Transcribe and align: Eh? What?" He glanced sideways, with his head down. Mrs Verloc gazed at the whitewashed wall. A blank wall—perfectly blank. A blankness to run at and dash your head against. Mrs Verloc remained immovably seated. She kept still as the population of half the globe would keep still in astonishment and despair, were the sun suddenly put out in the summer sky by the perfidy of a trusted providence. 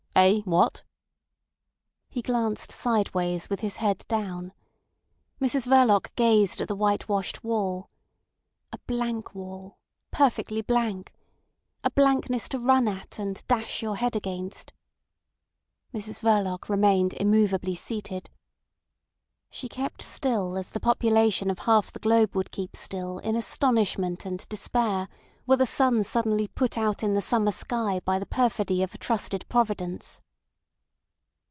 Eh? 0.13 0.41
What?" 0.43 0.83
He 2.09 2.21
glanced 2.21 2.71
sideways, 2.71 3.49
with 3.49 3.61
his 3.61 3.77
head 3.77 4.03
down. 4.09 4.53
Mrs 5.39 5.65
Verloc 5.67 6.13
gazed 6.15 6.59
at 6.61 6.67
the 6.67 6.75
whitewashed 6.75 7.43
wall. 7.45 7.89
A 8.73 8.77
blank 8.85 9.33
wall—perfectly 9.33 10.61
blank. 10.61 11.11
A 11.83 11.89
blankness 11.89 12.49
to 12.49 12.59
run 12.59 12.87
at 12.89 13.17
and 13.17 13.41
dash 13.47 13.81
your 13.81 13.95
head 13.95 14.15
against. 14.17 14.73
Mrs 15.93 16.19
Verloc 16.19 16.67
remained 16.69 17.13
immovably 17.13 17.73
seated. 17.73 18.29
She 19.49 19.69
kept 19.69 20.01
still 20.03 20.55
as 20.57 20.71
the 20.71 20.79
population 20.81 21.49
of 21.49 21.59
half 21.59 21.91
the 21.91 21.99
globe 21.99 22.35
would 22.35 22.51
keep 22.51 22.75
still 22.75 23.17
in 23.19 23.35
astonishment 23.37 24.25
and 24.25 24.47
despair, 24.49 25.07
were 25.47 25.55
the 25.57 25.65
sun 25.65 26.03
suddenly 26.03 26.47
put 26.47 26.77
out 26.77 27.01
in 27.01 27.15
the 27.15 27.19
summer 27.21 27.51
sky 27.51 27.99
by 28.05 28.19
the 28.19 28.25
perfidy 28.27 28.83
of 28.83 28.93
a 28.93 28.97
trusted 28.97 29.43
providence. 29.49 30.21